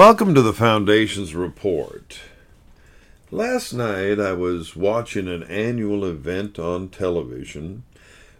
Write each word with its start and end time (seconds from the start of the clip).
Welcome 0.00 0.34
to 0.34 0.40
the 0.40 0.54
Foundation's 0.54 1.34
Report. 1.34 2.20
Last 3.30 3.74
night 3.74 4.18
I 4.18 4.32
was 4.32 4.74
watching 4.74 5.28
an 5.28 5.42
annual 5.42 6.06
event 6.06 6.58
on 6.58 6.88
television 6.88 7.82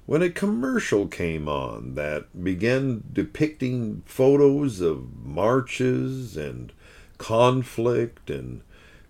when 0.07 0.23
a 0.23 0.31
commercial 0.31 1.07
came 1.07 1.51
on 1.51 1.97
that 1.97 2.43
began 2.43 3.05
depicting 3.13 4.03
photos 4.07 4.81
of 4.81 5.23
marches 5.23 6.35
and 6.35 6.73
conflict 7.19 8.31
and 8.31 8.63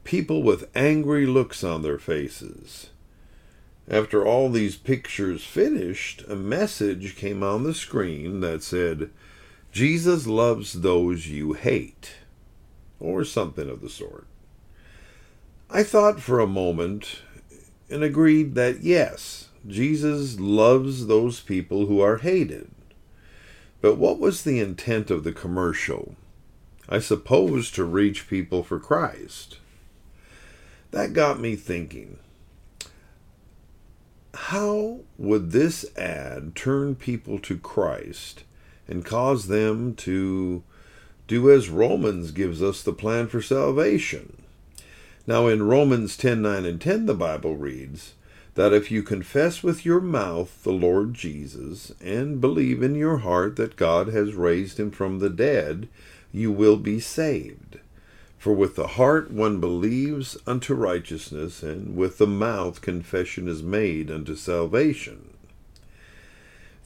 people 0.03 0.43
with 0.43 0.69
angry 0.75 1.27
looks 1.27 1.63
on 1.63 1.83
their 1.83 1.99
faces. 2.01 2.91
After 3.89 4.27
all 4.27 4.51
these 4.51 4.75
pictures 4.75 5.45
finished, 5.45 6.25
a 6.27 6.35
message 6.35 7.15
came 7.15 7.45
on 7.45 7.63
the 7.63 7.75
screen 7.75 8.41
that 8.41 8.65
said, 8.65 9.11
Jesus 9.71 10.27
loves 10.27 10.81
those 10.81 11.29
you 11.29 11.53
hate 11.53 12.15
or 13.01 13.25
something 13.25 13.69
of 13.69 13.81
the 13.81 13.89
sort. 13.89 14.27
I 15.71 15.83
thought 15.83 16.21
for 16.21 16.39
a 16.39 16.47
moment 16.47 17.23
and 17.89 18.03
agreed 18.03 18.55
that 18.55 18.83
yes, 18.83 19.49
Jesus 19.67 20.39
loves 20.39 21.07
those 21.07 21.41
people 21.41 21.87
who 21.87 22.01
are 22.01 22.19
hated. 22.19 22.71
But 23.81 23.97
what 23.97 24.19
was 24.19 24.43
the 24.43 24.61
intent 24.61 25.11
of 25.11 25.25
the 25.25 25.33
commercial? 25.33 26.15
I 26.89 26.99
suppose 26.99 27.71
to 27.73 27.85
reach 27.85 28.29
people 28.29 28.63
for 28.63 28.79
Christ. 28.79 29.59
That 30.91 31.13
got 31.13 31.41
me 31.41 31.57
thinking. 31.57 32.19
How 34.35 35.01
would 35.19 35.53
this 35.53 35.85
ad 35.97 36.55
turn 36.55 36.95
people 36.97 37.39
to 37.41 37.57
Christ 37.57 38.45
and 38.89 39.05
cause 39.05 39.47
them 39.47 39.95
to 39.95 40.63
do 41.31 41.49
as 41.49 41.69
Romans 41.69 42.33
gives 42.33 42.61
us 42.61 42.83
the 42.83 42.93
plan 42.93 43.29
for 43.29 43.41
salvation. 43.41 44.37
Now, 45.29 45.47
in 45.47 45.63
Romans 45.63 46.17
10 46.17 46.43
9 46.43 46.65
and 46.65 46.81
10, 46.81 47.07
the 47.07 47.15
Bible 47.15 47.57
reads 47.57 48.15
that 48.57 48.73
if 48.73 48.91
you 48.91 49.05
confess 49.05 49.63
with 49.63 49.87
your 49.87 50.01
mouth 50.01 50.65
the 50.65 50.73
Lord 50.73 51.15
Jesus 51.15 51.93
and 52.01 52.41
believe 52.41 52.83
in 52.83 52.97
your 52.97 53.19
heart 53.19 53.55
that 53.55 53.77
God 53.77 54.09
has 54.09 54.35
raised 54.35 54.81
him 54.81 54.91
from 54.91 55.21
the 55.21 55.31
dead, 55.31 55.89
you 56.33 56.51
will 56.51 56.77
be 56.77 56.99
saved. 56.99 57.79
For 58.37 58.53
with 58.53 58.75
the 58.75 58.89
heart 58.99 59.31
one 59.31 59.61
believes 59.61 60.37
unto 60.49 60.75
righteousness, 60.75 61.63
and 61.63 61.95
with 61.95 62.19
the 62.19 62.27
mouth 62.27 62.81
confession 62.81 63.47
is 63.47 63.63
made 63.63 64.11
unto 64.11 64.35
salvation. 64.35 65.30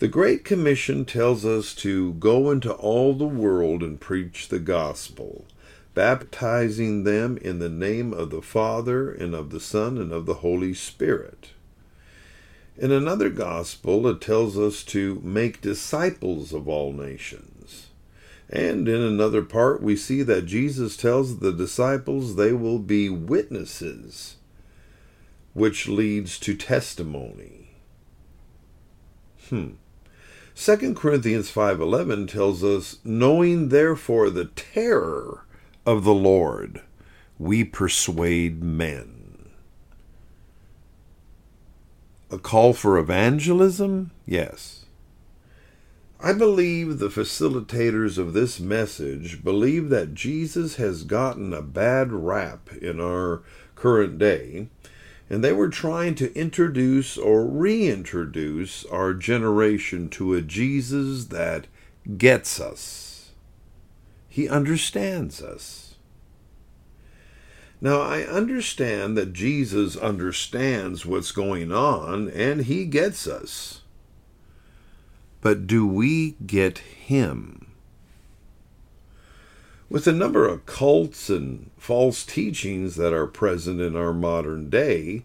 The 0.00 0.08
Great 0.08 0.44
Commission 0.44 1.04
tells 1.04 1.44
us 1.44 1.72
to 1.76 2.14
go 2.14 2.50
into 2.50 2.72
all 2.72 3.14
the 3.14 3.28
world 3.28 3.80
and 3.80 4.00
preach 4.00 4.48
the 4.48 4.58
gospel, 4.58 5.44
baptizing 5.94 7.04
them 7.04 7.36
in 7.36 7.60
the 7.60 7.68
name 7.68 8.12
of 8.12 8.30
the 8.30 8.42
Father, 8.42 9.12
and 9.12 9.36
of 9.36 9.50
the 9.50 9.60
Son, 9.60 9.96
and 9.96 10.10
of 10.10 10.26
the 10.26 10.34
Holy 10.34 10.74
Spirit. 10.74 11.50
In 12.76 12.90
another 12.90 13.30
gospel, 13.30 14.08
it 14.08 14.20
tells 14.20 14.58
us 14.58 14.82
to 14.86 15.20
make 15.22 15.60
disciples 15.60 16.52
of 16.52 16.66
all 16.66 16.92
nations. 16.92 17.86
And 18.50 18.88
in 18.88 19.00
another 19.00 19.42
part, 19.42 19.80
we 19.80 19.94
see 19.94 20.24
that 20.24 20.44
Jesus 20.44 20.96
tells 20.96 21.38
the 21.38 21.52
disciples 21.52 22.34
they 22.34 22.52
will 22.52 22.80
be 22.80 23.08
witnesses, 23.08 24.38
which 25.52 25.86
leads 25.86 26.40
to 26.40 26.56
testimony. 26.56 27.70
Hmm. 29.48 29.74
2 30.54 30.94
Corinthians 30.94 31.50
5:11 31.50 32.28
tells 32.28 32.62
us, 32.62 32.98
"Knowing 33.04 33.70
therefore 33.70 34.30
the 34.30 34.44
terror 34.44 35.44
of 35.84 36.04
the 36.04 36.14
Lord, 36.14 36.80
we 37.38 37.64
persuade 37.64 38.62
men." 38.62 39.48
A 42.30 42.38
call 42.38 42.72
for 42.72 42.96
evangelism? 42.98 44.12
Yes. 44.26 44.86
I 46.20 46.32
believe 46.32 46.98
the 46.98 47.10
facilitators 47.10 48.16
of 48.16 48.32
this 48.32 48.58
message 48.58 49.44
believe 49.44 49.88
that 49.90 50.14
Jesus 50.14 50.76
has 50.76 51.04
gotten 51.04 51.52
a 51.52 51.62
bad 51.62 52.12
rap 52.12 52.70
in 52.80 53.00
our 53.00 53.42
current 53.74 54.18
day 54.18 54.68
and 55.30 55.42
they 55.42 55.52
were 55.52 55.68
trying 55.68 56.14
to 56.16 56.34
introduce 56.38 57.16
or 57.16 57.46
reintroduce 57.46 58.84
our 58.86 59.14
generation 59.14 60.08
to 60.10 60.34
a 60.34 60.42
Jesus 60.42 61.26
that 61.26 61.66
gets 62.18 62.60
us. 62.60 63.30
He 64.28 64.48
understands 64.48 65.40
us. 65.42 65.94
Now, 67.80 68.00
I 68.00 68.22
understand 68.22 69.16
that 69.16 69.32
Jesus 69.32 69.96
understands 69.96 71.04
what's 71.04 71.32
going 71.32 71.70
on 71.70 72.28
and 72.30 72.62
he 72.62 72.86
gets 72.86 73.26
us. 73.26 73.82
But 75.40 75.66
do 75.66 75.86
we 75.86 76.36
get 76.46 76.78
him? 76.78 77.73
With 79.90 80.04
the 80.04 80.12
number 80.12 80.48
of 80.48 80.66
cults 80.66 81.28
and 81.28 81.70
false 81.76 82.24
teachings 82.24 82.96
that 82.96 83.12
are 83.12 83.26
present 83.26 83.80
in 83.80 83.96
our 83.96 84.14
modern 84.14 84.70
day, 84.70 85.24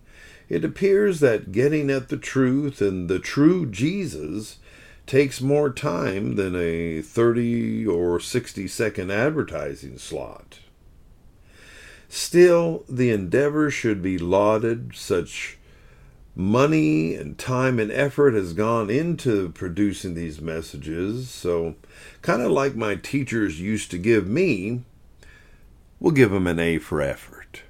it 0.49 0.65
appears 0.65 1.19
that 1.19 1.51
getting 1.51 1.89
at 1.89 2.09
the 2.09 2.17
truth 2.17 2.81
and 2.81 3.07
the 3.07 3.19
true 3.19 3.65
Jesus 3.65 4.57
takes 5.05 5.41
more 5.41 5.71
time 5.71 6.35
than 6.35 6.55
a 6.55 7.01
30 7.01 7.87
or 7.87 8.19
60 8.19 8.67
second 8.67 9.11
advertising 9.11 9.97
slot. 9.97 10.59
Still, 12.09 12.83
the 12.89 13.11
endeavor 13.11 13.69
should 13.69 14.01
be 14.01 14.17
lauded. 14.17 14.91
Such 14.95 15.58
money 16.39 17.15
and 17.15 17.37
time 17.37 17.79
and 17.79 17.91
effort 17.91 18.33
has 18.33 18.53
gone 18.53 18.89
into 18.89 19.49
producing 19.49 20.13
these 20.13 20.39
messages. 20.39 21.29
So, 21.29 21.75
kind 22.21 22.41
of 22.41 22.49
like 22.49 22.75
my 22.75 22.95
teachers 22.95 23.59
used 23.59 23.91
to 23.91 23.97
give 23.97 24.25
me, 24.25 24.83
we'll 25.99 26.13
give 26.13 26.31
them 26.31 26.47
an 26.47 26.57
A 26.57 26.77
for 26.77 27.01
effort. 27.01 27.63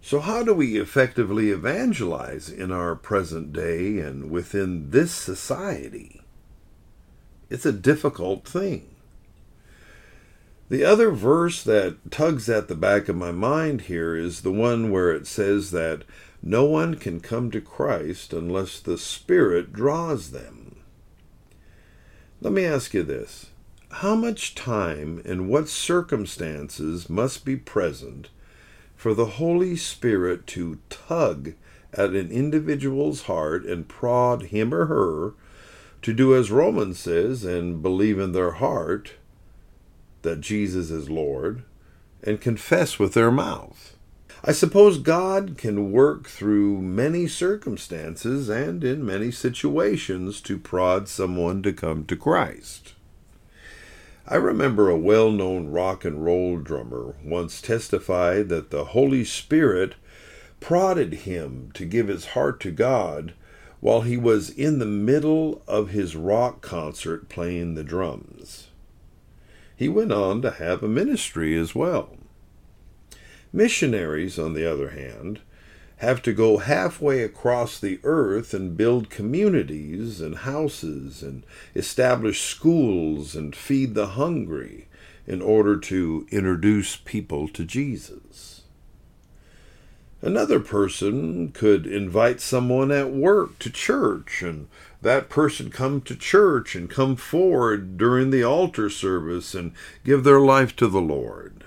So, 0.00 0.20
how 0.20 0.44
do 0.44 0.54
we 0.54 0.78
effectively 0.78 1.50
evangelize 1.50 2.48
in 2.48 2.70
our 2.70 2.94
present 2.94 3.52
day 3.52 3.98
and 3.98 4.30
within 4.30 4.90
this 4.90 5.10
society? 5.10 6.22
It's 7.50 7.66
a 7.66 7.72
difficult 7.72 8.46
thing. 8.46 8.93
The 10.70 10.84
other 10.84 11.10
verse 11.10 11.62
that 11.64 12.10
tugs 12.10 12.48
at 12.48 12.68
the 12.68 12.74
back 12.74 13.08
of 13.08 13.16
my 13.16 13.32
mind 13.32 13.82
here 13.82 14.16
is 14.16 14.40
the 14.40 14.52
one 14.52 14.90
where 14.90 15.12
it 15.12 15.26
says 15.26 15.70
that 15.72 16.02
no 16.42 16.64
one 16.64 16.94
can 16.94 17.20
come 17.20 17.50
to 17.50 17.60
Christ 17.60 18.32
unless 18.32 18.80
the 18.80 18.96
Spirit 18.96 19.72
draws 19.72 20.30
them. 20.30 20.76
Let 22.40 22.52
me 22.52 22.64
ask 22.64 22.94
you 22.94 23.02
this 23.02 23.50
How 23.90 24.14
much 24.14 24.54
time 24.54 25.20
and 25.26 25.48
what 25.48 25.68
circumstances 25.68 27.10
must 27.10 27.44
be 27.44 27.56
present 27.56 28.30
for 28.96 29.12
the 29.12 29.26
Holy 29.26 29.76
Spirit 29.76 30.46
to 30.48 30.78
tug 30.88 31.52
at 31.92 32.10
an 32.10 32.30
individual's 32.30 33.22
heart 33.22 33.64
and 33.66 33.86
prod 33.86 34.44
him 34.44 34.72
or 34.72 34.86
her 34.86 35.34
to 36.00 36.12
do 36.14 36.34
as 36.34 36.50
Romans 36.50 36.98
says 36.98 37.44
and 37.44 37.82
believe 37.82 38.18
in 38.18 38.32
their 38.32 38.52
heart 38.52 39.12
that 40.24 40.40
Jesus 40.40 40.90
is 40.90 41.08
Lord 41.08 41.62
and 42.22 42.40
confess 42.40 42.98
with 42.98 43.14
their 43.14 43.30
mouth? 43.30 43.96
I 44.46 44.52
suppose 44.52 44.98
God 44.98 45.56
can 45.56 45.90
work 45.90 46.28
through 46.28 46.82
many 46.82 47.26
circumstances 47.26 48.50
and 48.50 48.84
in 48.84 49.06
many 49.06 49.30
situations 49.30 50.42
to 50.42 50.58
prod 50.58 51.08
someone 51.08 51.62
to 51.62 51.72
come 51.72 52.04
to 52.04 52.16
Christ. 52.16 52.92
I 54.26 54.34
remember 54.36 54.90
a 54.90 54.98
well 54.98 55.30
known 55.30 55.68
rock 55.68 56.04
and 56.04 56.24
roll 56.24 56.58
drummer 56.58 57.14
once 57.24 57.62
testified 57.62 58.50
that 58.50 58.70
the 58.70 58.86
Holy 58.86 59.24
Spirit 59.24 59.94
prodded 60.60 61.12
him 61.12 61.70
to 61.74 61.86
give 61.86 62.08
his 62.08 62.28
heart 62.28 62.60
to 62.60 62.70
God 62.70 63.32
while 63.80 64.00
he 64.00 64.16
was 64.16 64.50
in 64.50 64.78
the 64.78 64.86
middle 64.86 65.62
of 65.68 65.90
his 65.90 66.16
rock 66.16 66.62
concert 66.62 67.28
playing 67.28 67.74
the 67.74 67.84
drums. 67.84 68.68
He 69.76 69.88
went 69.88 70.12
on 70.12 70.42
to 70.42 70.52
have 70.52 70.82
a 70.82 70.88
ministry 70.88 71.56
as 71.56 71.74
well. 71.74 72.16
Missionaries, 73.52 74.38
on 74.38 74.54
the 74.54 74.70
other 74.70 74.90
hand, 74.90 75.40
have 75.98 76.22
to 76.22 76.32
go 76.32 76.58
halfway 76.58 77.22
across 77.22 77.78
the 77.78 78.00
earth 78.02 78.52
and 78.52 78.76
build 78.76 79.10
communities 79.10 80.20
and 80.20 80.38
houses 80.38 81.22
and 81.22 81.44
establish 81.74 82.42
schools 82.42 83.34
and 83.34 83.54
feed 83.54 83.94
the 83.94 84.08
hungry 84.08 84.88
in 85.26 85.40
order 85.40 85.76
to 85.78 86.26
introduce 86.30 86.96
people 86.96 87.48
to 87.48 87.64
Jesus. 87.64 88.53
Another 90.24 90.58
person 90.58 91.52
could 91.52 91.86
invite 91.86 92.40
someone 92.40 92.90
at 92.90 93.10
work 93.10 93.58
to 93.58 93.68
church 93.68 94.40
and 94.40 94.68
that 95.02 95.28
person 95.28 95.70
come 95.70 96.00
to 96.00 96.16
church 96.16 96.74
and 96.74 96.88
come 96.88 97.14
forward 97.14 97.98
during 97.98 98.30
the 98.30 98.42
altar 98.42 98.88
service 98.88 99.54
and 99.54 99.72
give 100.02 100.24
their 100.24 100.40
life 100.40 100.74
to 100.76 100.88
the 100.88 101.02
Lord. 101.02 101.64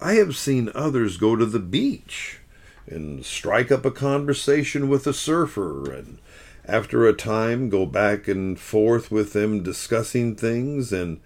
I 0.00 0.12
have 0.12 0.36
seen 0.36 0.70
others 0.76 1.16
go 1.16 1.34
to 1.34 1.44
the 1.44 1.58
beach 1.58 2.38
and 2.86 3.26
strike 3.26 3.72
up 3.72 3.84
a 3.84 3.90
conversation 3.90 4.88
with 4.88 5.04
a 5.04 5.12
surfer 5.12 5.92
and 5.92 6.18
after 6.64 7.04
a 7.04 7.12
time 7.12 7.68
go 7.68 7.84
back 7.84 8.28
and 8.28 8.60
forth 8.60 9.10
with 9.10 9.32
them 9.32 9.64
discussing 9.64 10.36
things 10.36 10.92
and 10.92 11.18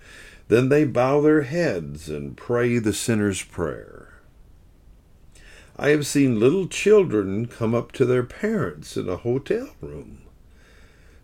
then 0.49 0.71
they 0.71 0.85
bow 0.85 1.21
their 1.21 1.43
heads 1.43 2.09
and 2.09 2.35
pray 2.35 2.79
the 2.79 2.95
sinner's 2.95 3.43
prayer. 3.43 4.12
I 5.77 5.89
have 5.89 6.07
seen 6.07 6.39
little 6.39 6.67
children 6.67 7.47
come 7.47 7.75
up 7.75 7.93
to 7.93 8.05
their 8.05 8.23
parents 8.23 8.97
in 8.97 9.09
a 9.09 9.17
hotel 9.17 9.71
room, 9.81 10.23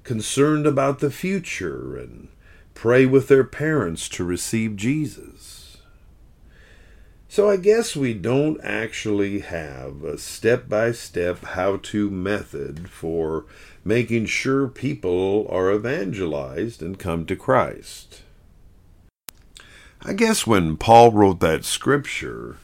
concerned 0.05 0.67
about 0.67 1.01
the 1.01 1.11
future, 1.11 1.97
and 1.97 2.29
pray 2.75 3.05
with 3.05 3.29
their 3.29 3.45
parents 3.45 4.09
to 4.11 4.25
receive 4.25 4.77
Jesus. 4.77 5.59
So 7.29 7.51
I 7.51 7.59
guess 7.59 7.95
we 7.95 8.15
don't 8.15 8.59
actually 8.65 9.41
have 9.41 10.03
a 10.03 10.17
step 10.17 10.67
by 10.67 10.93
step 10.93 11.45
how 11.45 11.77
to 11.77 12.09
method 12.11 12.89
for 12.89 13.45
making 13.85 14.27
sure 14.27 14.67
people 14.67 15.47
are 15.51 15.71
evangelized 15.71 16.83
and 16.83 16.99
come 16.99 17.27
to 17.27 17.37
Christ. 17.37 18.23
I 20.01 20.15
guess 20.15 20.47
when 20.47 20.79
Paul 20.79 21.13
wrote 21.13 21.41
that 21.41 21.67
scripture, 21.67 22.57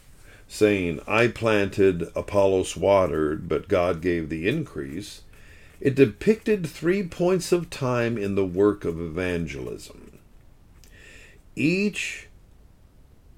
saying, 0.49 1.01
I 1.07 1.29
planted, 1.29 2.11
Apollos 2.15 2.77
watered, 2.77 3.49
but 3.49 3.69
God 3.69 4.01
gave 4.01 4.29
the 4.29 4.49
increase, 4.49 5.23
it 5.81 5.95
depicted 5.95 6.67
three 6.67 7.03
points 7.03 7.53
of 7.53 7.71
time 7.71 8.17
in 8.17 8.35
the 8.35 8.47
work 8.47 8.85
of 8.85 9.01
evangelism. 9.01 10.19
Each 11.57 12.29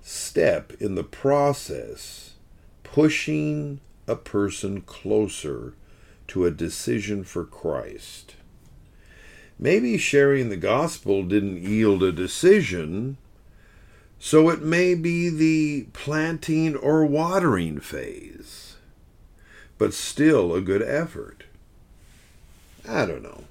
step 0.03 0.73
in 0.79 0.95
the 0.95 1.05
process 1.05 2.35
pushing 2.85 3.81
a 4.07 4.17
person 4.17 4.81
closer 4.81 5.75
to 6.29 6.47
a 6.47 6.51
decision 6.51 7.25
for 7.25 7.45
Christ. 7.45 8.37
Maybe 9.59 9.99
sharing 9.99 10.49
the 10.49 10.57
gospel 10.57 11.23
didn't 11.25 11.63
yield 11.63 12.03
a 12.03 12.13
decision, 12.13 13.17
so 14.19 14.49
it 14.51 14.63
may 14.63 14.95
be 14.95 15.29
the 15.29 15.87
planting 15.93 16.75
or 16.77 17.05
watering 17.05 17.81
phase, 17.81 18.77
but 19.79 19.95
still 19.95 20.55
a 20.55 20.61
good 20.61 20.83
effort. 20.83 21.45
I 22.89 23.07
don't 23.07 23.23
know. 23.23 23.45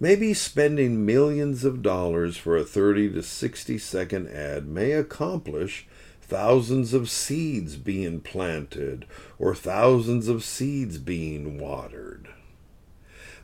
Maybe 0.00 0.34
spending 0.34 1.06
millions 1.06 1.64
of 1.64 1.80
dollars 1.80 2.36
for 2.36 2.56
a 2.56 2.64
30 2.64 3.12
to 3.12 3.22
60 3.22 3.78
second 3.78 4.28
ad 4.28 4.66
may 4.66 4.92
accomplish 4.92 5.86
thousands 6.20 6.92
of 6.92 7.08
seeds 7.08 7.76
being 7.76 8.20
planted 8.20 9.06
or 9.38 9.54
thousands 9.54 10.28
of 10.28 10.42
seeds 10.42 10.98
being 10.98 11.58
watered. 11.58 12.28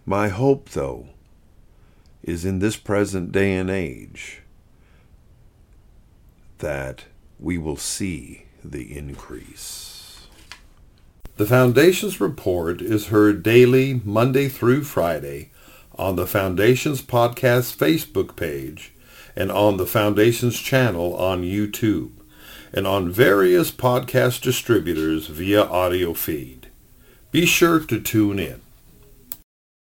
My 0.05 0.29
hope, 0.29 0.71
though, 0.71 1.11
is 2.23 2.44
in 2.44 2.59
this 2.59 2.76
present 2.76 3.31
day 3.31 3.55
and 3.55 3.71
age 3.71 4.43
that 6.58 7.05
we 7.38 7.58
will 7.58 7.76
see 7.76 8.46
the 8.64 8.96
increase. 8.96 10.26
The 11.37 11.46
Foundation's 11.46 12.20
report 12.20 12.82
is 12.82 13.08
heard 13.08 13.43
daily, 13.43 14.00
Monday 14.05 14.49
through 14.49 14.84
Friday, 14.84 15.50
on 15.96 16.16
the 16.16 16.26
Foundation's 16.26 17.00
podcast 17.02 17.76
Facebook 17.76 18.37
page 18.37 18.93
and 19.37 19.52
on 19.52 19.76
the 19.76 19.87
Foundation's 19.87 20.58
channel 20.58 21.16
on 21.16 21.43
YouTube 21.43 22.10
and 22.72 22.87
on 22.87 23.11
various 23.11 23.70
podcast 23.70 24.43
distributors 24.43 25.28
via 25.28 25.62
audio 25.62 26.12
feed. 26.12 26.69
Be 27.31 27.46
sure 27.46 27.81
to 27.81 28.00
tune 28.00 28.38
in. 28.38 28.61